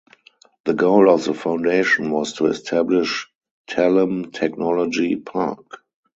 The 0.65 0.73
goal 0.73 1.11
of 1.11 1.25
the 1.25 1.35
foundation 1.35 2.09
was 2.09 2.33
to 2.33 2.47
establish 2.47 3.27
Tallinn 3.67 4.33
Technology 4.33 5.15
Park. 5.15 5.83